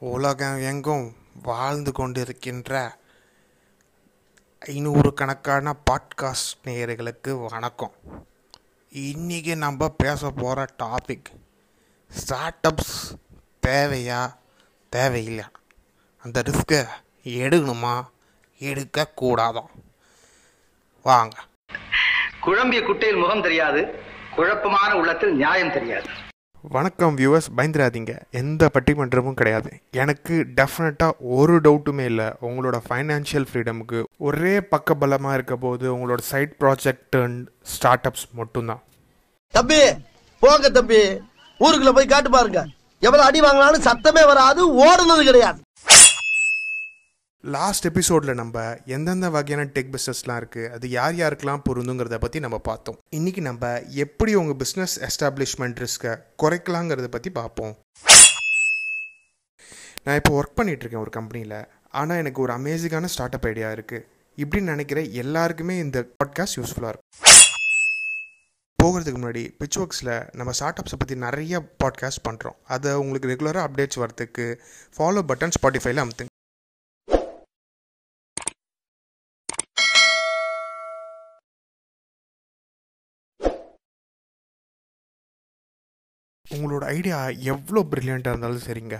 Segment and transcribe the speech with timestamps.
[0.00, 2.90] உலகம் எங்கும் வாழ்ந்து கொண்டிருக்கின்ற
[4.60, 7.92] ஐநூறு கணக்கான பாட்காஸ்ட் நேயர்களுக்கு வணக்கம்.
[8.94, 11.24] இன்றைக்கி நம்ம பேச போகிற டாபிக்
[12.08, 13.18] ஸ்டார்ட் அப்ஸ்
[13.66, 14.34] தேவையா
[14.96, 15.48] தேவையில்லையா?
[16.22, 16.86] அந்த ரிஸ்க்கை
[17.24, 18.04] எடுக்கணுமா
[18.60, 19.64] எடுக்கக்கூடாதா?
[21.02, 21.44] வாங்க.
[22.40, 24.02] குழம்பிய குட்டையில் முகம் தெரியாது
[24.36, 26.08] குழப்பமான உள்ளத்தில் நியாயம் தெரியாது.
[26.62, 28.20] வணக்கம் வியூவர்ஸ் பயந்துடாதீங்க.
[28.30, 29.70] எந்த பட்டிமன்றமும் கிடையாது.
[29.90, 32.24] எனக்கு டெஃபினட்டாக ஒரு டவுட்டுமே இல்லை.
[32.24, 38.82] உங்களோட ஃபைனான்ஷியல் ஃப்ரீடமுக்கு ஒரே பக்கபலமாக இருக்க போது உங்களோட side project and startups மட்டும்தான்.
[39.50, 39.80] தம்பி
[40.38, 41.00] போங்க தம்பி.
[41.60, 42.66] ஊருக்குள்ள போய் காட்டு பாருங்க.
[43.00, 45.60] எவ்வளோ அடி வாங்கினாலும் சத்தமே வராது ஓடுனது கிடையாது.
[47.44, 48.62] லாஸ்ட் எபிசோடில் நம்ம
[48.94, 52.98] எந்தெந்த வகையான டெக் பிஸ்னஸ்லாம் இருக்குது அது யார் யாருக்கெல்லாம் பொருந்துங்கிறத பற்றி நம்ம பார்த்தோம்.
[53.18, 53.70] இன்றைக்கி நம்ம
[54.04, 57.72] எப்படி உங்கள் பிஸ்னஸ் எஸ்டாப்ளிஷ்மெண்ட் ரிஸ்க்கை குறைக்கலாங்கிறத பற்றி பார்ப்போம்.
[60.04, 61.56] நான் இப்போ ஒர்க் பண்ணிகிட்ருக்கேன் ஒரு கம்பெனியில்
[62.00, 64.04] ஆனால் எனக்கு ஒரு அமேசிங்கான ஸ்டார்ட் அப் ஐடியா இருக்குது
[64.38, 67.08] இப்படின்னு நினைக்கிற எல்லாருக்குமே இந்த பாட்காஸ்ட் யூஸ்ஃபுல்லாக இருக்கும்.
[68.78, 74.02] போகிறதுக்கு முன்னாடி பிச் ஒர்க்ஸில் நம்ம ஸ்டார்ட் அப்ஸை பற்றி நிறைய பாட்காஸ்ட் பண்ணுறோம் அதை உங்களுக்கு ரெகுலராக அப்டேட்ஸ்
[74.02, 74.46] வரதுக்கு
[74.96, 76.29] ஃபாலோ பட்டன் ஸ்பாட்டிஃபைல அமுத்துங்க.
[86.54, 87.18] உங்களோட ஐடியா
[87.52, 88.96] எவ்வளோ ப்ரில்லியண்ட்டாக இருந்தாலும் சரிங்க.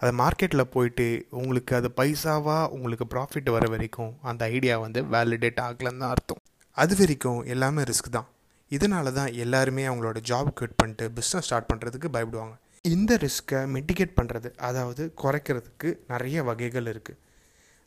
[0.00, 1.06] அதை மார்க்கெட்டில் போயிட்டு
[1.40, 6.40] உங்களுக்கு அது பைசாவாக உங்களுக்கு ப்ராஃபிட் வர வரைக்கும் அந்த ஐடியா வந்து வேலிடேட் ஆகலன்னு தான் அர்த்தம்.
[6.76, 8.28] அது வரைக்கும் எல்லாமே ரிஸ்க் தான்.
[8.70, 12.54] இதனால தான் எல்லாருமே அவங்களோட ஜாப் குவிட் பண்ணிட்டு பிஸ்னஸ் ஸ்டார்ட் பண்ணுறதுக்கு பயப்படுவாங்க.
[12.92, 17.18] இந்த ரிஸ்க்கை மிட்டிகேட் பண்ணுறது அதாவது குறைக்கிறதுக்கு நிறைய வகைகள் இருக்குது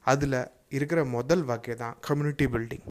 [0.06, 0.40] அதில்
[0.78, 2.86] இருக்கிற முதல் வகை தான் கம்யூனிட்டி பில்டிங்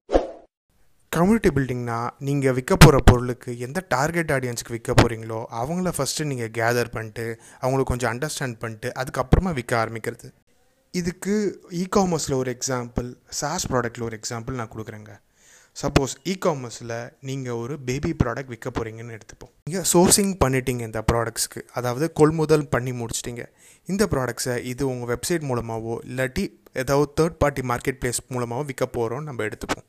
[1.20, 6.90] கம்யூனிட்டி பில்டிங்னா நீங்கள் விற்க போகிற பொருளுக்கு எந்த டார்கெட் ஆடியன்ஸுக்கு விற்க போகிறீங்களோ அவங்கள ஃபஸ்ட்டு நீங்கள் கேதர்
[6.94, 7.24] பண்ணிட்டு
[7.62, 10.28] அவங்களுக்கு கொஞ்சம் அண்டர்ஸ்டாண்ட் பண்ணிட்டு அதுக்கப்புறமா விற்க ஆரம்பிக்கிறது.
[10.94, 11.34] இதுக்கு
[11.80, 13.08] இ காமர்ஸில் ஒரு எக்ஸாம்பிள்
[13.40, 15.12] சாஸ் ப்ராடக்ட்டில் ஒரு எக்ஸாம்பிள் நான் கொடுக்குறேங்க.
[15.76, 16.96] சப்போஸ் இ காமர்ஸில்
[17.30, 19.52] நீங்கள் ஒரு பேபி ப்ராடக்ட் விற்க போகிறீங்கன்னு எடுத்துப்போம்.
[19.68, 23.44] நீங்கள் சோர்சிங் பண்ணிட்டீங்க இந்த ப்ராடக்ட்ஸ்க்கு அதாவது கொள்முதல் பண்ணி முடிச்சிட்டிங்க.
[23.88, 26.46] இந்த ப்ராடக்ட்ஸை இது உங்கள் வெப்சைட் மூலமாகவோ இல்லாட்டி
[26.84, 29.86] ஏதாவது தேர்ட் பார்ட்டி மார்க்கெட் பிளேஸ் மூலமாகவோ விற்க போகிறோம் நம்ம எடுத்துப்போம்.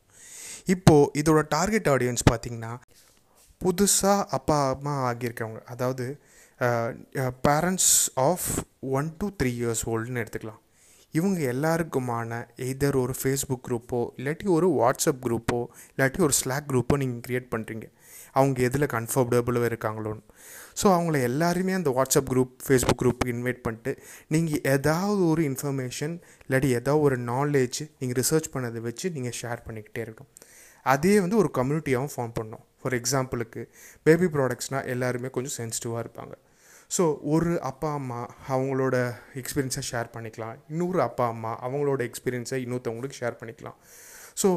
[0.74, 2.72] இப்போது இதோட டார்கெட் ஆடியன்ஸ் பார்த்திங்கன்னா
[3.60, 6.06] புதுசாக அப்பா அம்மா ஆகியிருக்கவங்க அதாவது
[7.46, 7.94] parents
[8.28, 8.48] of
[8.98, 10.60] one to three years ஓல்டுன்னு எடுத்துக்கலாம்.
[11.14, 12.30] இவங்க எல்லாருக்குமான
[12.68, 15.58] எதர் ஒரு ஃபேஸ்புக் குரூப்போ இல்லாட்டி ஒரு வாட்ஸ்அப் குரூப்போ
[15.92, 17.86] இல்லாட்டி ஒரு ஸ்லாக் குரூப்போ நீங்கள் க்ரியேட் பண்ணுறீங்க
[18.38, 20.22] அவங்க எதில் கம்ஃபர்டபுளாக இருக்காங்களோன்னு.
[20.80, 23.92] ஸோ அவங்கள எல்லாருமே அந்த வாட்ஸ்அப் குரூப் ஃபேஸ்புக் குரூப்புக்கு இன்வைட் பண்ணிட்டு
[24.34, 26.14] நீங்கள் ஏதாவது ஒரு இன்ஃபர்மேஷன்
[26.46, 30.32] இல்லாட்டி ஏதாவது ஒரு நாலேஜ் நீங்கள் ரிசர்ச் பண்ணதை வச்சு நீங்கள் ஷேர் பண்ணிக்கிட்டே இருக்கணும்.
[30.86, 32.64] அதே வந்து ஒரு கம்யூனிட்டியாகவும் ஃபார்ம் பண்ணோம்.
[32.80, 33.60] ஃபார் எக்ஸாம்பிளுக்கு
[34.06, 36.34] பேபி ப்ராடக்ட்ஸ்னால் எல்லாருமே கொஞ்சம் சென்சிட்டிவாக இருப்பாங்க.
[36.96, 37.04] ஸோ
[37.34, 38.20] ஒரு அப்பா அம்மா
[38.54, 38.96] அவங்களோட
[39.40, 40.56] எக்ஸ்பீரியன்ஸை ஷேர் பண்ணிக்கலாம்.
[40.72, 43.78] இன்னொரு அப்பா அம்மா அவங்களோட எக்ஸ்பீரியன்ஸை இன்னொருத்தவங்களுக்கு ஷேர் பண்ணிக்கலாம்.
[44.40, 44.48] ஸோ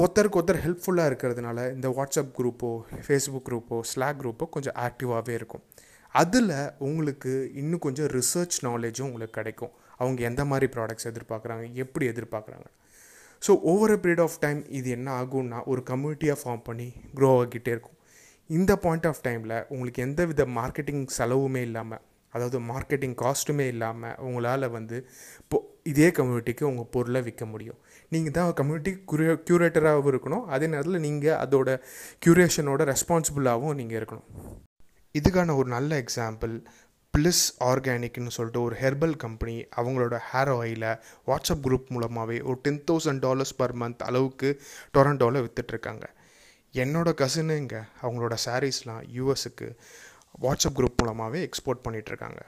[0.00, 2.70] ஒருத்தருக்கு ஒருத்தர் ஹெல்ப்ஃபுல்லாக இருக்கிறதுனால இந்த வாட்ஸ்அப் குரூப்போ
[3.06, 5.64] ஃபேஸ்புக் குரூப்போ ஸ்லாக் குரூப்போ கொஞ்சம் ஆக்டிவாகவே இருக்கும்.
[6.22, 6.54] அதில்
[6.88, 9.72] உங்களுக்கு இன்னும் கொஞ்சம் ரிசர்ச் நாலேஜும் உங்களுக்கு கிடைக்கும்.
[10.00, 12.68] அவங்க எந்த மாதிரி ப்ராடக்ட்ஸ் எதிர்பார்க்குறாங்க எப்படி எதிர்பார்க்குறாங்க
[13.46, 16.86] so over a period of time இது என்ன ஆகும்னா ஒரு கம்யூனிட்டியாக ஃபார்ம் பண்ணி
[17.18, 17.96] க்ரோ ஆகிட்டே இருக்கும்.
[18.50, 22.02] இந்த பாயிண்ட் ஆஃப் டைமில் உங்களுக்கு எந்த வித மார்க்கெட்டிங் செலவுமே இல்லாமல்
[22.34, 24.96] அதாவது மார்க்கெட்டிங் காஸ்ட்டுமே இல்லாமல் உங்களால் வந்து
[25.42, 25.58] இப்போ
[25.90, 27.78] இதே கம்யூனிட்டிக்கு உங்கள் பொருளை விற்க முடியும்.
[28.14, 30.44] நீங்கள் தான் கம்யூனிட்டி க்யூரே க்யூரேட்டராகவும் இருக்கணும்.
[30.54, 31.74] அதே நேரத்தில் நீங்கள் அதோட
[32.24, 34.28] க்யூரேஷனோட ரெஸ்பான்சிபிளாகவும் நீங்கள் இருக்கணும்.
[35.18, 36.54] இதுக்கான ஒரு நல்ல எக்ஸாம்பிள்
[37.14, 40.92] ப்ளிஸ் ஆர்கானிக்னு சொல்லிட்டு ஒரு ஹெர்பல் கம்பெனி அவங்களோட ஹேர் ஆயிலை
[41.26, 44.48] வாட்ஸ்அப் குரூப் மூலமாகவே ஒரு ten thousand dollars per month அளவுக்கு
[44.94, 46.06] டொரண்டோவில் விற்றுட்ருக்காங்க
[46.74, 49.68] என்னோடய கசினுங்க அவங்களோட சாரீஸ்லாம் யூஎஸுக்கு
[50.40, 52.40] வாட்ஸ்அப் குரூப் மூலமாகவே எக்ஸ்போர்ட் பண்ணிகிட்ருக்காங்க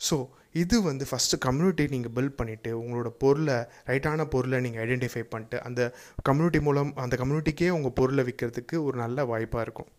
[0.00, 0.16] ஸோ
[0.54, 5.82] இது வந்து ஃபஸ்ட்டு கம்யூனிட்டி நீங்கள் பில்ட் பண்ணிவிட்டு உங்களோட பொருளை ரைட்டான பொருளை நீங்கள் ஐடென்டிஃபை பண்ணிட்டு அந்த
[6.28, 9.90] கம்யூனிட்டி மூலம் அந்த கம்யூனிட்டிக்கே உங்கள் பொருளை விற்கிறதுக்கு ஒரு நல்ல வாய்ப்பாக இருக்கும்.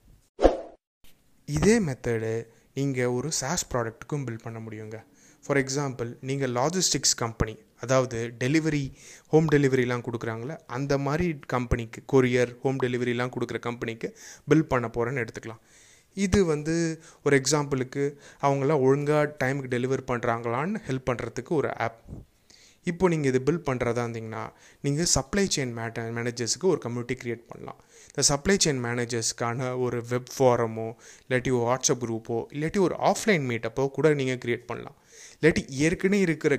[1.47, 2.34] இதே மெத்தடு
[2.78, 4.97] நீங்கள் ஒரு சாஸ் ப்ராடக்ட்டுக்கும் பில்ட் பண்ண முடியுங்க.
[5.45, 8.84] ஃபார் எக்ஸாம்பிள் நீங்கள் லாஜிஸ்டிக்ஸ் கம்பெனி அதாவது டெலிவரி
[9.31, 14.09] ஹோம் டெலிவரிலாம் கொடுக்குறாங்களே அந்த மாதிரி கம்பெனிக்கு கொரியர் ஹோம் டெலிவரிலாம் கொடுக்குற கம்பெனிக்கு
[14.52, 15.61] பில் பண்ண போகிறேன்னு எடுத்துக்கலாம்.
[16.17, 16.75] இது வந்து
[17.25, 18.03] ஒரு எக்ஸாம்பிளுக்கு
[18.47, 21.99] அவங்களாம் ஒழுங்காக டைமுக்கு டெலிவர் பண்ணுறாங்களான்னு ஹெல்ப் பண்ணுறதுக்கு ஒரு ஆப்
[22.91, 24.43] இப்போ நீங்கள் இது பில் பண்ணுறதா இருந்தீங்கன்னா
[24.85, 27.79] நீங்கள் சப்ளை செயின் மேட்ட மேனேஜர்ஸுக்கு ஒரு கம்யூனிட்டி க்ரியேட் பண்ணலாம்.
[28.14, 30.86] இந்த சப்ளை செயின் மேனேஜர்ஸ்க்கான ஒரு வெப் ஃபாரமோ
[31.24, 34.98] இல்லாட்டி ஒரு வாட்ஸ்அப் குரூப்போ இல்லாட்டி ஒரு ஆஃப்லைன் மீட்டப்போ கூட நீங்கள் க்ரியேட் பண்ணலாம்.
[35.38, 36.54] இல்லாட்டி ஏற்கனவே இருக்கிற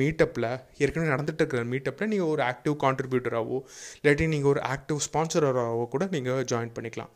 [0.00, 0.46] மீட்டப்பில்
[0.82, 3.60] ஏற்கனவே நடந்துட்டு இருக்கிற மீட்டப்பில் நீங்கள் ஒரு ஆக்டிவ் கான்ட்ரிபியூட்டராகவோ
[4.00, 7.12] இல்லாட்டி நீங்கள் ஒரு ஆக்டிவ் ஸ்பான்சராகவோ கூட நீங்கள் ஜாயின் பண்ணிக்கலாம்.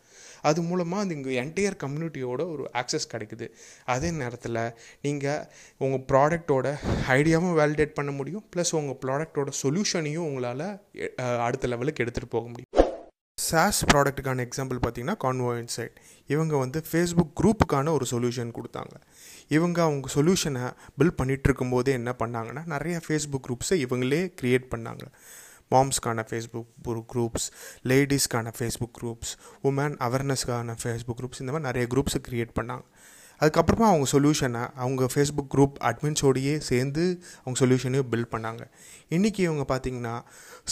[0.51, 3.49] அது மூலமாக அந்த இங்கே என்டையர் கம்யூனிட்டியோட ஒரு ஆக்சஸ் கிடைக்குது.
[3.95, 4.61] அதே நேரத்தில்
[5.09, 5.45] நீங்கள்
[5.85, 6.73] உங்கள் ப்ராடக்டோட
[7.19, 10.67] ஐடியாவும் வேலிடேட் பண்ண முடியும் ப்ளஸ் உங்கள் ப்ராடக்டோட சொல்யூஷனையும் உங்களால்
[11.49, 12.73] அடுத்த லெவலுக்கு எடுத்துகிட்டு போக முடியும்.
[13.47, 15.97] சாஸ் ப்ராடக்ட்டுக்கான எக்ஸாம்பிள் பார்த்தீங்கன்னா கான்வோ இன்சைட்
[16.27, 18.95] இவங்க வந்து ஃபேஸ்புக் குரூப்புக்கான ஒரு சொல்யூஷன் கொடுத்தாங்க.
[19.49, 20.65] இவங்க அவங்க சொல்யூஷனை
[20.97, 25.05] பில் பண்ணிகிட்ருக்கும்போதே என்ன பண்ணாங்கன்னா நிறைய ஃபேஸ்புக் குரூப்ஸை இவங்களே க்ரியேட் பண்ணாங்க.
[25.71, 27.47] மாம்ஸ்க்கான ஃபேஸ்புக் குரூப்ஸ்
[27.91, 29.33] லேடிஸ்க்கான ஃபேஸ்புக் குரூப்ஸ்
[29.63, 32.85] உமன் அவேர்னஸ்க்கான ஃபேஸ்புக் குரூப்ஸ் இந்த மாதிரி நிறைய குரூப்ஸை க்ரியேட் பண்ணாங்க.
[33.41, 37.05] அதுக்கப்புறமா அவங்க சொல்யூஷனை அவங்க ஃபேஸ்புக் குரூப் அட்மின்ஸோடையே சேர்ந்து
[37.45, 38.63] அவங்க சொல்யூஷனையும் பில்ட் பண்ணாங்க.
[39.11, 40.17] இன்றைக்கி இவங்க பார்த்திங்கன்னா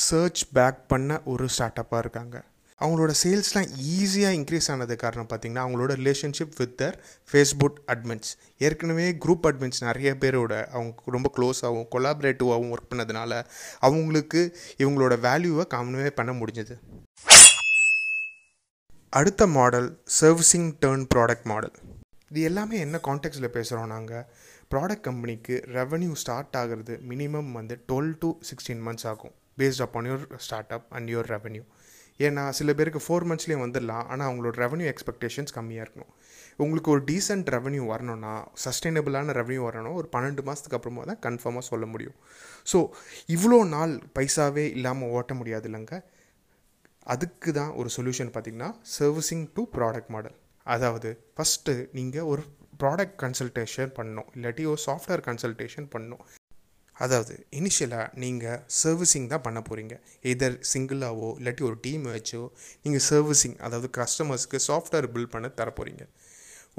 [0.07, 2.37] சர்ச் பேக் பண்ண ஒரு ஸ்டார்ட் அப்பாக இருக்காங்க.
[2.83, 3.69] அவங்களோட சேல்ஸ்லாம்
[3.99, 6.97] ஈஸியாக இன்க்ரீஸ் ஆனது காரணம் பார்த்திங்கன்னா அவங்களோட relationship with their
[7.33, 13.43] Facebook admins ஏற்கனவே குரூப் அட்மின்ஸ் நிறைய பேரோட அவங்க ரொம்ப க்ளோஸாகவும் கொலாபரேட்டிவாகவும் ஒர்க் பண்ணதுனால
[13.81, 14.43] அவங்களுக்கு
[14.79, 16.77] இவங்களோட வேல்யூவை காமனவே பண்ண முடிஞ்சது.
[19.13, 19.89] அடுத்த model
[20.21, 21.75] servicing turn product model
[22.31, 24.25] இது எல்லாமே என்ன கான்டெக்ட்டில் பேசுகிறோம் நாங்கள்
[24.71, 30.37] ப்ராடக்ட் கம்பெனிக்கு ரெவன்யூ ஸ்டார்ட் ஆகிறது மினிமம் வந்து டுவெல் டு சிக்ஸ்டீன் மந்த்ஸ் ஆகும் based upon your
[30.73, 31.65] startup and your revenue
[32.27, 34.05] ஏன்னா சில பேருக்கு ஃபோர் மந்த்ஸ்லேயே வந்துடலாம்.
[34.13, 36.13] ஆனால் அவங்களோட ரெவன்யூ எக்ஸ்பெக்டேஷன்ஸ் கம்மியாக இருக்கணும்.
[36.63, 38.33] உங்களுக்கு ஒரு டீசென்ட் ரெவன்யூ வரணும்னா
[38.65, 39.97] சஸ்டைனபிளான ரெவன்யூ வரணும்.
[40.01, 42.17] ஒரு பன்னெண்டு மாதத்துக்கு அப்புறமா தான் கன்ஃபார்மாக சொல்ல முடியும்.
[42.73, 42.81] ஸோ
[43.37, 45.99] இவ்வளோ நாள் பைசாவே இல்லாமல் ஓட்ட முடியாது இல்லைங்க.
[47.15, 50.37] அதுக்கு தான் ஒரு சொல்யூஷன் பார்த்திங்கன்னா சர்வீசிங் டு ப்ராடக்ட் மாடல்
[50.75, 52.43] அதாவது ஃபஸ்ட்டு நீங்கள் ஒரு
[52.83, 54.29] ப்ராடக்ட் கன்சல்டேஷன் பண்ணணும்.
[54.37, 56.23] இல்லாட்டி ஒரு சாஃப்ட்வேர் கன்சல்டேஷன் பண்ணணும்.
[56.97, 59.95] அதாவது இனிஷியலாக நீங்கள் சர்வீசிங் தான் பண்ண போகிறீங்க
[60.33, 62.43] எதர் சிங்கிளாகவோ இல்லாட்டி ஒரு டீம் வச்சோ
[62.85, 66.05] நீங்கள் சர்வீசிங் அதாவது கஸ்டமர்ஸ்க்கு சாஃப்ட்வேர் பில்ட் பண்ண தர போகிறீங்க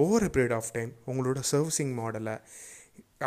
[0.03, 2.35] ஓவர் பீரியட் ஆஃப் டைம் உங்களோட சர்வீசிங் மாடலை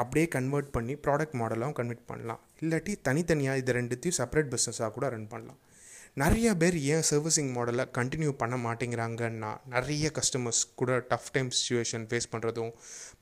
[0.02, 2.40] அப்படியே கன்வெர்ட் பண்ணி ப்ராடக்ட் மாடலாகவும் கன்வெர்ட் பண்ணலாம்.
[2.62, 5.60] இல்லாட்டி தனித்தனியாக இது ரெண்டுத்தையும் செப்பரேட் பிஸ்னஸாக கூட ரன் பண்ணலாம்.
[6.16, 12.28] நிறைய பேர் ஏன் சர்வீசிங் மாடலை கண்டினியூ பண்ண மாட்டேங்கிறாங்கன்னா நிறைய கஸ்டமர்ஸ் கூட டஃப் டைம் சுச்சுவேஷன் ஃபேஸ்
[12.32, 12.70] பண்ணுறதும்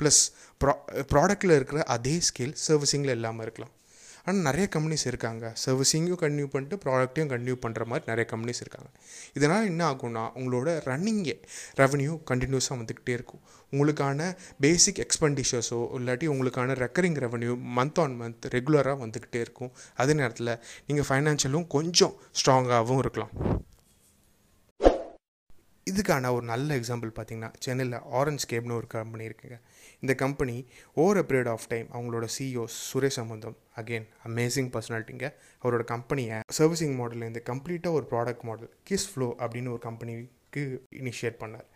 [0.03, 0.21] ப்ளஸ்
[0.61, 0.75] ப்ரா
[1.13, 3.73] ப்ராடக்டில் இருக்கிற அதே ஸ்கில் சர்வீசிங்கில் இல்லாமல் இருக்கலாம்.
[4.27, 5.45] ஆனால் நிறைய கம்பெனிஸ் இருக்காங்க.
[5.65, 8.89] சர்வீஸிங்கும் கண்டினியூ பண்ணிட்டு ப்ராடக்ட்டையும் கன்டினியூ பண்ணுற மாதிரி நிறைய கம்பெனிஸ் இருக்காங்க.
[9.39, 11.37] இதனால் என்ன ஆகும்னா உங்களோட ரன்னிங்கே
[11.81, 13.43] ரெவன்யூ கண்டினியூஸாக வந்துக்கிட்டே இருக்கும்.
[13.73, 14.31] உங்களுக்கான
[14.65, 19.73] பேசிக் எக்ஸ்பெண்டிச்சர்ஸோ இல்லாட்டி உங்களுக்கான recurring revenue month on month ரெகுலராக வந்துக்கிட்டே இருக்கும்.
[20.03, 20.53] அதே நேரத்தில்
[20.89, 23.35] நீங்கள் ஃபைனான்ஷியலும் கொஞ்சம் ஸ்ட்ராங்காகவும் இருக்கலாம்.
[25.91, 29.57] இதுக்கான ஒரு நல்ல எக்ஸாம்பிள் பார்த்தீங்கன்னா சென்னையில் ஆரஞ்ச் கேப்னு ஒரு கம்பெனி இருக்குங்க.
[30.05, 30.55] இந்த company
[30.95, 35.27] over a period of time அவங்களோட CEO Suresh Sambandam again amazing பர்சனாலிட்டிங்க
[35.63, 40.65] அவரோட கம்பெனியை சர்வீசிங் மாடல்லேருந்து கம்ப்ளீட்டாக ஒரு ப்ராடக்ட் மாடல் கிஸ் ஃப்ளோ அப்படின்னு ஒரு கம்பெனிக்கு
[41.01, 41.67] இனிஷியேட் பண்ணார்.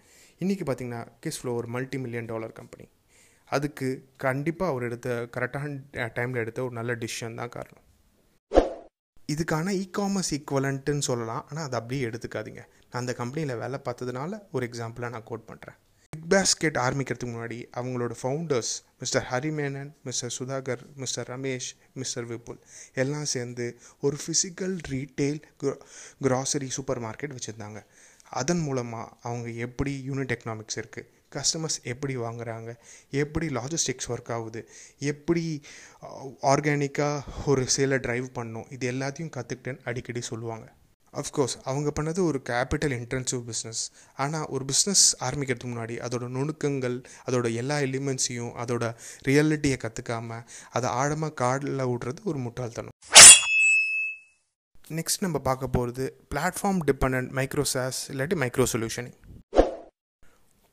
[0.41, 2.87] இன்றைக்கி பார்த்தீங்கன்னா கிஸ் ஃப்ளோ ஒரு மல்டி மில்லியன் டாலர் கம்பெனி
[3.49, 3.89] அதுக்கு
[4.27, 5.73] கண்டிப்பாக அவர் எடுத்த கரெக்டான
[6.19, 7.85] டைமில் எடுத்த ஒரு நல்ல டிசிஷன் தான் காரணம்.
[9.33, 11.45] இதுக்கான இ காமர்ஸ் ஈக்குவலண்ட்டுன்னு சொல்லலாம்.
[11.51, 12.63] ஆனால் அதை அப்படியே எடுத்துக்காதீங்க.
[12.91, 15.79] நான் அந்த கம்பெனியில் வேலை பார்த்ததுனால ஒரு எக்ஸாம்பிளாக நான் கோட் பண்ணுறேன்
[16.29, 22.59] பிக் பாஸ்கெட் ஆரம்பிக்கிறதுக்கு முன்னாடி அவங்களோட founders mister Hari Menon mister Sudhakar mister Ramesh mister Vipul
[22.95, 23.67] எல்லாம் சேர்ந்து
[24.01, 25.41] ஒரு physical retail
[26.25, 27.81] grocery supermarket வச்சுருந்தாங்க.
[28.31, 32.73] அதன் மூலமாக அவங்க எப்படி யூனிட் எக்கனாமிக்ஸ் இருக்குது கஸ்டமர்ஸ் எப்படி வாங்குறாங்க
[33.11, 34.63] எப்படி லாஜிஸ்டிக்ஸ் ஒர்க் ஆகுது
[34.99, 35.63] எப்படி
[36.03, 40.69] uh, ஆர்கானிக்காக ஒரு சேலை ட்ரைவ் பண்ணும் இது எல்லாத்தையும் கற்றுக்கிட்டேன்னு அடிக்கடி சொல்லுவாங்க.
[41.13, 43.83] அஃப்கோர்ஸ் அவங்க பண்ணது ஒரு கேபிட்டல் இன்டென்சிவ் பிஸ்னஸ்
[44.17, 48.95] ஆனால் ஒரு பிஸ்னஸ் ஆரம்பிக்கிறதுக்கு முன்னாடி அதோட நுணுக்கங்கள் அதோட எல்லா எலிமெண்ட்ஸையும் அதோட
[49.29, 52.97] ரியாலிட்டியை கற்றுக்காமல் அதை ஆழமாக காடில் விடுறது ஒரு முட்டாள்தனம்.
[54.91, 59.17] நெக்ஸ்ட் நம்ம பார்க்க போகிறது பிளாட்ஃபார்ம் டிபெண்ட் மைக்ரோசாஸ் இல்லாட்டி மைக்ரோ சொல்யூஷனிங்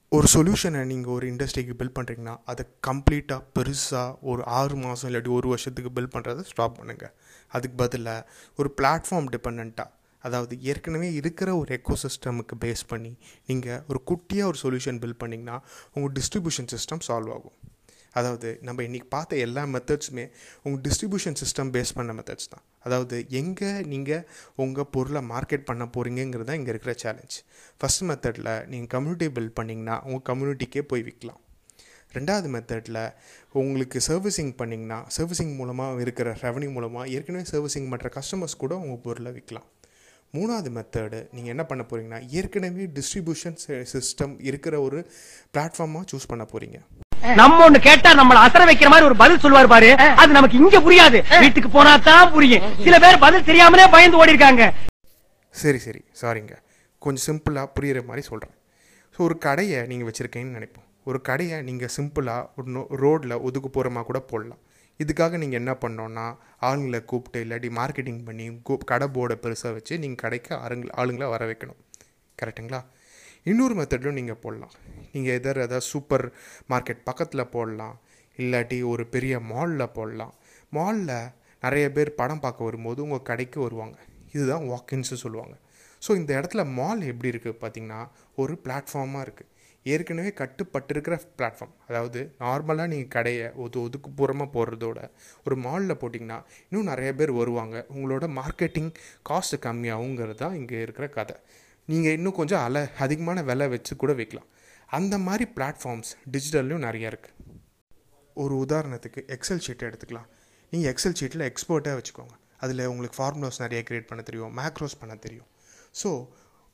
[0.09, 5.47] ஒரு சொல்யூஷனை நீங்கள் ஒரு இண்டஸ்ட்ரிக்கு பில்ட் பண்ணுறீங்கன்னா அதை கம்ப்ளீட்டாக பெருசாக ஒரு ஆறு மாதம் இல்லாட்டி ஒரு
[5.47, 7.13] வருஷத்துக்கு பில்ட் பண்ணுறதை ஸ்டாப் பண்ணுங்கள்
[7.47, 9.89] அதுக்கு பதிலாக ஒரு பிளாட்ஃபார்ம் டிபெண்ட்டாக
[10.27, 13.13] அதாவது ஏற்கனவே இருக்கிற ஒரு எக்கோ சிஸ்டமுக்கு பேஸ் பண்ணி
[13.49, 15.57] நீங்கள் ஒரு குட்டியாக ஒரு சொல்யூஷன் பில்ட் பண்ணிங்கன்னா
[15.95, 17.55] உங்கள் டிஸ்ட்ரிபியூஷன் சிஸ்டம் சால்வ் ஆகும்.
[18.19, 20.25] அதாவது நம்ம இன்றைக்கி பார்த்த எல்லா மெத்தட்ஸுமே
[20.65, 22.63] உங்கள் டிஸ்ட்ரிபியூஷன் சிஸ்டம் பேஸ் பண்ண மெத்தட்ஸ் தான்.
[22.85, 24.23] அதாவது எங்கே நீங்கள்
[24.63, 27.35] உங்கள் பொருளை மார்க்கெட் பண்ண போகிறீங்கிறது தான் இங்கே இருக்கிற சேலஞ்ச்
[27.81, 31.41] ஃபஸ்ட் மெத்தடில் நீங்கள் கம்யூனிட்டி பில்ட் பண்ணிங்கன்னா உங்கள் கம்யூனிட்டிக்கே போய் விற்கலாம்
[32.13, 33.01] ரெண்டாவது மெத்தடில்
[33.61, 39.31] உங்களுக்கு சர்வீசிங் பண்ணிங்கன்னா சர்வீசிங் மூலமாக இருக்கிற ரெவன்யூ மூலமாக ஏற்கனவே சர்வீசிங் பண்ணுற கஸ்டமர்ஸ் கூட உங்கள் பொருளை
[39.37, 39.67] விற்கலாம்
[40.35, 43.57] மூணாவது மெத்தடு நீங்கள் என்ன பண்ண போகிறீங்கன்னா ஏற்கனவே டிஸ்ட்ரிபியூஷன்
[43.93, 44.99] சிஸ்டம் இருக்கிற ஒரு
[45.55, 46.79] பிளாட்ஃபார்மாக சூஸ் பண்ண போகிறீங்க
[47.39, 49.89] நம்ம ஒண்ணு கேட்டா நம்மள அசர வைக்கிற மாதிரி ஒரு பதில் சொல்லுவார் பாரு.
[50.21, 51.19] அது நமக்கு இங்க புரியாது.
[51.43, 52.65] வீட்டுக்கு போனா தான் புரியும்.
[52.85, 54.65] சில பேர் பதில் தெரியாமலே பயந்து ஓடி இருக்காங்க
[55.61, 56.01] சரி சரி.
[56.21, 56.55] சாரிங்க
[57.05, 58.55] கொஞ்சம் சிம்பிளாக புரிகிற மாதிரி சொல்கிறேன்
[59.15, 60.87] ஸோ ஒரு கடையை நீங்கள் வச்சுருக்கீங்கன்னு நினைப்போம்.
[61.09, 64.61] ஒரு கடையை நீங்கள் சிம்பிளாக ஒரு நோ ரோட்டில் ஒதுக்குப்புறமாக கூட போடலாம்.
[64.99, 66.25] இதுக்காக நீங்கள் என்ன பண்ணோன்னா
[66.67, 68.45] ஆளுங்களை கூப்பிட்டு இல்லாட்டி மார்க்கெட்டிங் பண்ணி
[68.91, 71.79] கடை போர்டை பெருசாக வச்சு நீங்கள் கடைக்கு ஆளுங்க ஆளுங்களை வர வைக்கணும்.
[72.41, 72.81] கரெக்டுங்களா
[73.49, 74.75] இன்னொரு மெத்தட்லும் நீங்கள் போடலாம்.
[75.13, 76.25] நீங்கள் எதர் ஏதாவது சூப்பர்
[76.71, 77.95] மார்க்கெட் பக்கத்தில் போடலாம்.
[78.37, 80.33] இல்லாட்டி ஒரு பெரிய மாலில் போடலாம்.
[80.77, 81.31] மாலில்
[81.63, 83.97] நிறைய பேர் படம் பார்க்க வரும்போது உங்கள் கடைக்கு வருவாங்க.
[84.35, 85.55] இதுதான் வாக்கின்ஸு சொல்லுவாங்க.
[86.01, 88.01] ஸோ இந்த இடத்துல மால் எப்படி இருக்குது பார்த்தீங்கன்னா
[88.41, 89.51] ஒரு பிளாட்ஃபார்மாக இருக்குது
[89.93, 94.99] ஏற்கனவே கட்டுப்பட்டிருக்கிற பிளாட்ஃபார்ம் அதாவது நார்மலாக நீங்கள் கடையை ஒது ஒதுக்குப்புறமாக போடுறதோட
[95.45, 96.39] ஒரு மாலில் போட்டிங்கன்னா
[96.69, 97.75] இன்னும் நிறைய பேர் வருவாங்க.
[97.95, 98.91] உங்களோட மார்க்கெட்டிங்
[99.29, 101.35] காஸ்ட்டு கம்மியாகுங்கிறது தான் இங்கே இருக்கிற கதை.
[101.87, 104.49] நீங்கள் இன்னும் கொஞ்சம் அலை அதிகமான விலை வச்சு கூட வைக்கலாம்
[104.97, 107.35] அந்த மாதிரி பிளாட்ஃபார்ம்ஸ் டிஜிட்டல்லையும் நிறையா இருக்குது
[108.43, 110.29] ஒரு உதாரணத்துக்கு எக்ஸல் ஷீட்டை எடுத்துக்கலாம்.
[110.73, 112.35] நீங்கள் எக்ஸல் ஷீட்டில் எக்ஸ்பர்ட்டாக வச்சுக்கோங்க.
[112.63, 115.49] அதில் உங்களுக்கு ஃபார்முலாஸ் நிறைய க்ரியேட் பண்ண தெரியும் மேக்ரோஸ் பண்ண தெரியும்.
[116.01, 116.09] ஸோ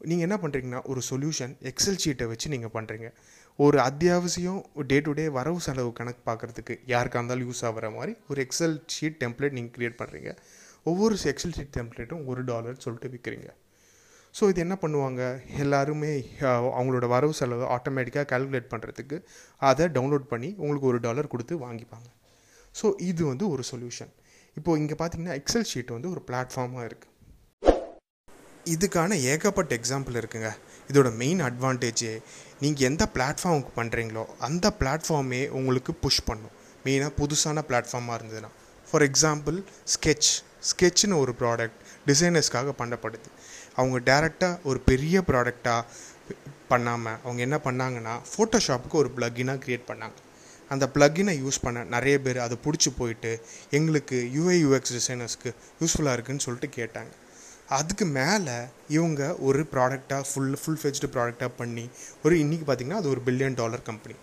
[0.06, 3.14] நீங்கள் என்ன பண்ணுறீங்கன்னா ஒரு சொல்யூஷன் எக்ஸல் ஷீட்டை வச்சு நீங்கள் பண்ணுறீங்க
[3.60, 8.48] ஒரு அத்தியாவசியம் டே டு டே வரவு செலவு கணக்கு பார்க்குறதுக்கு யாருக்காக இருந்தாலும் யூஸ் ஆகிற மாதிரி ஒரு
[8.48, 10.38] எக்ஸல் ஷீட் டெம்ப்ளேட் நீங்கள் க்ரியேட் பண்ணுறீங்க
[10.84, 13.50] ஒவ்வொரு எக்ஸல் ஷீட் டெம்ப்ளேட்டும் ஒரு டாலர் சொல்லிட்டு விற்கிறீங்க
[14.36, 15.42] ஸோ இது என்ன பண்ணுவாங்க?
[15.58, 16.12] எல்லாருமே
[16.78, 19.24] அவங்களோட வரவு செலவு ஆட்டோமேட்டிக்காக கால்குலேட் பண்ணுறதுக்கு
[19.58, 22.08] அதை டவுன்லோட் பண்ணி உங்களுக்கு ஒரு டாலர் கொடுத்து வாங்கிப்பாங்க.
[22.82, 24.12] ஸோ இது வந்து ஒரு சொல்யூஷன்
[24.58, 27.11] இப்போது இங்கே பார்த்தீங்கன்னா எக்ஸல் ஷீட் வந்து ஒரு பிளாட்ஃபார்மாக இருக்குது
[28.66, 30.50] இதுக்கான ஏகப்பட்ட எக்ஸாம்பிள் இருக்குங்க.
[30.92, 32.14] இதோட மெயின் அட்வான்டேஜே
[32.60, 36.56] நீங்கள் எந்த பிளாட்ஃபார்முக்கு பண்ணுறீங்களோ அந்த பிளாட்ஃபார்மே உங்களுக்கு புஷ் பண்ணும்.
[36.86, 38.50] மெயினாக புதுசான பிளாட்ஃபார்மாக இருந்ததுன்னா.
[38.90, 39.58] ஃபார் எக்ஸாம்பிள்
[39.94, 40.32] ஸ்கெட்ச்
[40.70, 43.30] ஸ்கெட்ச்னு ஒரு ப்ராடக்ட் டிசைனர்ஸ்க்காக பண்ணப்படுது.
[43.76, 45.82] அவங்க டேரெக்டாக ஒரு பெரிய ப்ராடக்டாக
[46.68, 50.18] பண்ணாமல் அவங்க என்ன பண்ணாங்கன்னா ஃபோட்டோஷாப்புக்கு ஒரு ப்ளக்கினாக க்ரியேட் பண்ணாங்க.
[50.70, 53.32] அந்த ப்ளக்கினை யூஸ் பண்ண நிறைய பேர் அதை பிடிச்சி போயிட்டு
[53.70, 55.52] எங்களுக்கு யூஐ யூஎக்ஸ் டிசைனர்ஸ்க்கு
[55.82, 57.12] யூஸ்ஃபுல்லாக இருக்குதுன்னு சொல்லிட்டு கேட்டாங்க.
[57.78, 58.56] அதுக்கு மேலே
[58.88, 61.86] இவங்க ஒரு ப்ராடக்டாக ஃபுல் ஃபுல் ஃபெஜ்டு ப்ராடக்டாக பண்ணி
[62.24, 64.16] ஒரு இன்றைக்கி பார்த்திங்கன்னா அது ஒரு பில்லியன் டாலர் கம்பெனி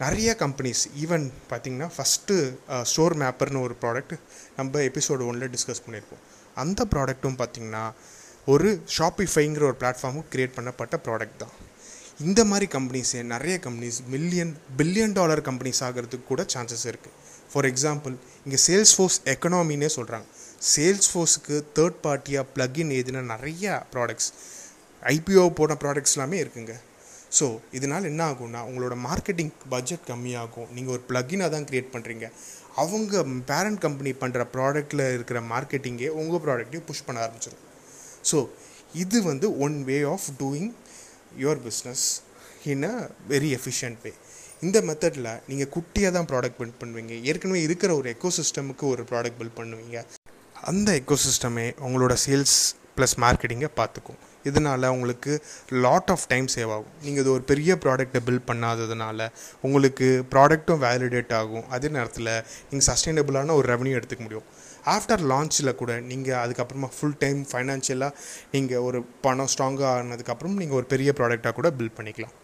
[0.00, 2.34] நிறைய கம்பெனிஸ் ஈவன் பார்த்திங்கன்னா ஃபஸ்ட்டு
[2.82, 4.14] ஸ்டோர் மேப்பர்னு ஒரு ப்ராடக்ட்
[4.56, 6.22] நம்ம எபிசோடு ஒன்றில் டிஸ்கஸ் பண்ணியிருப்போம்.
[6.56, 7.84] அந்த ப்ராடக்ட்டும் பார்த்திங்கன்னா
[8.46, 8.68] ஒரு
[8.98, 11.54] ஷாப்பிஃபைங்கிற ஒரு பிளாட்ஃபார்மும் க்ரியேட் பண்ணப்பட்ட ப்ராடக்ட் தான்.
[12.20, 17.14] இந்த மாதிரி கம்பெனிஸே நிறைய companies million billion dollar companies ஆகிறதுக்கு கூட சான்சஸ் இருக்குது
[17.52, 20.26] ஃபார் எக்ஸாம்பிள் இங்கே சேல்ஸ் ஃபோர்ஸ் எக்கனாமின்னே சொல்கிறாங்க
[20.72, 24.30] சேல்ஸ் ஃபோர்ஸுக்கு தேர்ட் பார்ட்டியாக ப்ளக்இன் ஏதுனா நிறையா ப்ராடக்ட்ஸ்
[25.14, 26.74] ஐபிஓ போன ப்ராடக்ட்ஸ் எல்லாமே இருக்குங்க.
[27.38, 27.46] ஸோ
[27.78, 30.68] இதனால் என்ன ஆகும்னா உங்களோட மார்க்கெட்டிங் பட்ஜெட் கம்மியாகும்.
[30.76, 32.26] நீங்கள் ஒரு ப்ளக்கினாக தான் க்ரியேட் பண்ணுறீங்க
[32.82, 37.64] அவங்க பேரண்ட் கம்பெனி பண்ணுற ப்ராடக்டில் இருக்கிற மார்க்கெட்டிங்கே உங்கள் ப்ராடக்ட்டையும் புஷ் பண்ண ஆரம்பிச்சிடும்
[38.30, 38.38] ஸோ
[39.02, 40.70] இது வந்து one way of doing
[41.42, 42.06] your business
[42.72, 42.94] in a
[43.32, 44.12] very efficient way
[44.66, 47.14] இந்த மெத்தடில் நீங்கள் குட்டியாக தான் ப்ராடக்ட் பில்ட் பண்ணுவீங்க.
[47.30, 49.98] ஏற்கனவே இருக்கிற ஒரு எக்கோசிஸ்டமுக்கு ஒரு ப்ராடக்ட் பில்ட் பண்ணுவீங்க.
[50.70, 52.56] அந்த எக்கோசிஸ்டமே உங்களோட சேல்ஸ்
[52.96, 54.18] ப்ளஸ் மார்க்கெட்டிங்கை பார்த்துக்கும்.
[54.48, 55.32] இதனால் உங்களுக்கு
[55.84, 56.92] லாட் ஆஃப் டைம் சேவ் ஆகும்.
[57.04, 59.28] நீங்கள் இது ஒரு பெரிய ப்ராடக்ட்டை பில்ட் பண்ணாததுனால
[59.66, 61.64] உங்களுக்கு ப்ராடக்ட்டும் வேலிடேட் ஆகும்.
[61.76, 62.30] அதே நேரத்தில்
[62.68, 64.46] நீங்கள் சஸ்டைனபிளான ஒரு ரெவன்யூ எடுத்துக்க முடியும்.
[64.96, 68.12] ஆஃப்டர் லான்ச்சில் கூட நீங்கள் அதுக்கப்புறமா ஃபுல் டைம் ஃபைனான்ஷியலாக
[68.56, 72.34] நீங்கள் ஒரு பணம் ஸ்ட்ராங்காக ஆனதுக்கப்புறம் நீங்கள் ஒரு பெரிய ப்ராடக்டாக கூட பில்ட் பண்ணிக்கலாம்.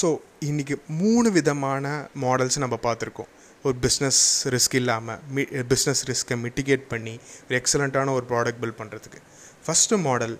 [0.00, 0.08] ஸோ
[0.50, 1.86] இன்றைக்கி மூணு விதமான
[2.24, 3.30] மாடல்ஸ் நம்ம பார்த்துருக்கோம்.
[3.64, 7.12] ஒரு பிஸ்னஸ் ரிஸ்க் இல்லாமல் மி பிஸ்னஸ் ரிஸ்க்கை மிட்டிகேட் பண்ணி
[7.46, 9.20] ஒரு எக்ஸலண்ட்டான ஒரு ப்ராடக்ட் பில்ட் பண்ணுறதுக்கு
[9.66, 10.34] ஃபஸ்ட்டு மாடல்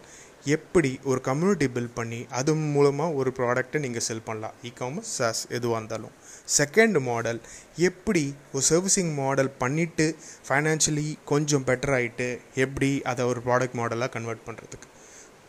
[0.46, 4.54] எப்படி ஒரு கம்யூனிட்டி பில்ட் பண்ணி அது மூலமாக ஒரு ப்ராடக்ட்டை நீங்கள் செல் பண்ணலாம்.
[4.64, 6.14] இ காமர்ஸ் சாஸ் எதுவாக இருந்தாலும்.
[6.56, 7.40] செகண்ட் மாடல்
[7.88, 10.06] எப்படி ஒரு சர்வீசிங் மாடல் பண்ணிவிட்டு
[10.48, 14.88] ஃபைனான்ஷியலி கொஞ்சம் பெட்டர் ஆகிட்டு எப்படி அதை ஒரு ப்ராடக்ட் மாடலாக கன்வெர்ட் பண்ணுறதுக்கு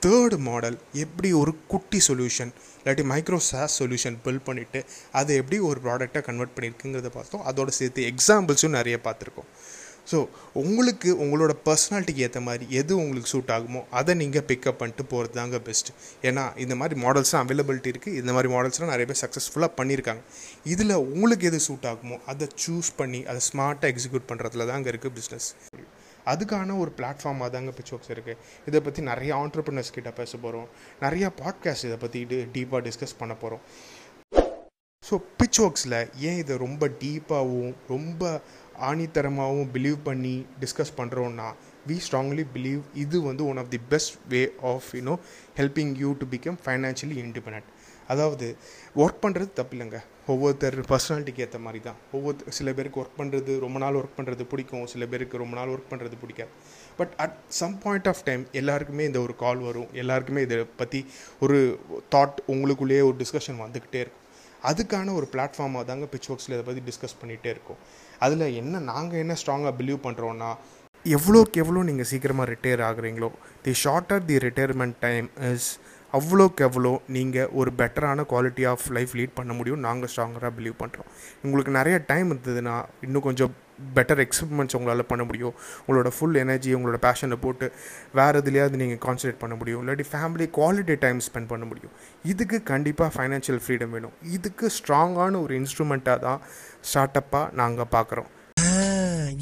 [0.02, 4.82] தேர்டு மாடல் எப்படி ஒரு குட்டி சொல்யூஷன் இல்லாட்டி மைக்ரோ சாஸ் சொல்யூஷன் பில்ட் பண்ணிவிட்டு
[5.20, 7.46] அதை எப்படி ஒரு ப்ராடக்டாக கன்வெர்ட் பண்ணியிருக்குங்கிறத பார்த்தோம்.
[7.52, 9.50] அதோட சேர்த்து எக்ஸாம்பிள்ஸும் நிறைய பார்த்துருக்கோம்.
[10.12, 10.18] ஸோ
[10.62, 15.60] உங்களுக்கு உங்களோட பர்சனாலிட்டிக்கு ஏற்ற மாதிரி எது உங்களுக்கு சூட் ஆகுமோ அதை நீங்கள் பிக்கப் பண்ணிட்டு போகிறது தாங்க
[15.68, 15.94] பெஸ்ட்டு
[16.30, 20.24] ஏன்னா இந்த மாதிரி மாடல்ஸ்லாம் அவைலபிலிட்டி இருக்குது இந்த மாதிரி மாடல்ஸ்லாம் நிறைய பேர் சக்ஸஸ்ஃபுல்லாக பண்ணியிருக்காங்க.
[20.74, 25.50] இதில் உங்களுக்கு எது சூட் ஆகுமோ அதை சூஸ் பண்ணி அதை ஸ்மார்ட்டாக எக்ஸிக்யூட் பண்ணுறதுல தாங்க இருக்குது பிஸ்னஸ்
[26.26, 30.68] அதுக்கான ஒரு பிளாட்ஃபார்மாக தாங்க பிச் இருக்குது இதை பற்றி நிறைய ஆண்டர்பிரினர்ஸ் கிட்ட பேச போகிறோம்
[31.02, 32.22] நிறையா பாட்காஸ்ட் இதை பற்றி
[32.54, 33.64] டீப்பாக டிஸ்கஸ் பண்ண போகிறோம்
[35.04, 38.42] ஸோ பிச் ஒர்க்ஸில் ஏன் இதை ரொம்ப டீப்பாகவும் ரொம்ப
[38.82, 41.48] ஆணித்தரமாகவும் பிலீவ் பண்ணி டிஸ்கஸ் பண்ணுறோன்னா
[41.88, 45.16] வி ஸ்ட்ராங்லி பிலீவ் இது வந்து one of the best way of you know
[45.58, 47.68] helping you to become financially independent
[48.14, 48.48] அதாவது
[49.04, 50.00] ஒர்க் பண்ணுறது தப்பில்லைங்க.
[50.32, 54.86] ஒவ்வொருத்தர் பர்சனாலிட்டிக்கு ஏற்ற மாதிரி தான் ஒவ்வொரு சில பேருக்கு ஒர்க் பண்ணுறது ரொம்ப நாள் ஒர்க் பண்ணுறது பிடிக்கும்.
[54.94, 56.52] சில பேருக்கு ரொம்ப நாள் ஒர்க் பண்ணுறது பிடிக்காது.
[57.00, 59.90] But at some point of time எல்லாருக்குமே இந்த ஒரு கால் வரும்.
[60.04, 61.02] எல்லாருக்குமே இதை பற்றி
[61.46, 61.58] ஒரு
[62.16, 64.20] தாட் உங்களுக்குள்ளேயே ஒரு டிஸ்கஷன் வந்துக்கிட்டே இருக்கும்.
[64.70, 67.82] அதுக்கான ஒரு பிளாட்ஃபார்மாக தாங்க பிச் ஒர்க்ஸில் இதை பற்றி டிஸ்கஸ் பண்ணிகிட்டே இருக்கோம்.
[68.26, 70.52] அதில் என்ன நாங்கள் என்ன ஸ்ட்ராங்காக பிலீவ் பண்ணுறோன்னா
[71.06, 73.30] எவ்வளோக்கு எவ்வளோ நீங்கள் சீக்கிரமாக retire ஆகுறீங்களோ
[73.66, 75.68] the shorter the retirement time is
[76.18, 79.84] அவ்வளோக்கு எவ்வளோ நீங்கள் ஒரு பெட்டரான குவாலிட்டி ஆஃப் லைஃப் லீட் பண்ண முடியும்.
[79.88, 81.10] நாங்கள் ஸ்ட்ராங்கராக பிலீவ் பண்ணுறோம்
[81.46, 82.76] உங்களுக்கு நிறைய டைம் இருந்ததுன்னா
[83.08, 83.54] இன்னும் கொஞ்சம்
[83.96, 85.56] பெட்டர் எக்ஸ்பெரிமெண்ட்ஸ் உங்களால் பண்ண முடியும்.
[85.86, 87.68] உங்களோட ஃபுல் எனர்ஜி உங்களோட பேஷனை போட்டு
[88.20, 89.82] வேறு எதுலையாவது நீங்கள் கான்சன்ட்ரேட் பண்ண முடியும்.
[89.84, 91.96] இல்லாட்டி ஃபேமிலி குவாலிட்டி டைம் ஸ்பெண்ட் பண்ண முடியும்.
[92.34, 94.16] இதுக்கு கண்டிப்பாக ஃபைனான்ஷியல் ஃப்ரீடம் வேணும்.
[94.38, 96.40] இதுக்கு ஸ்ட்ராங்கான ஒரு இன்ஸ்ட்ருமெண்ட்டாக தான்
[96.92, 98.32] ஸ்டார்ட் அப்பாக நாங்கள் பார்க்குறோம்.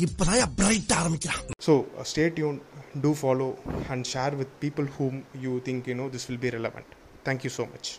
[0.04, 2.58] இப்போதான் பிரைட் ஆரம்பிக்கலாம் so stay Yoon
[3.04, 3.48] to follow
[3.90, 6.92] and share with people whom you think you know this will be relevant
[7.26, 7.90] thank you so much